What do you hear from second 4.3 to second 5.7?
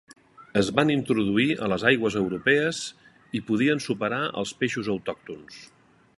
els peixos autòctons.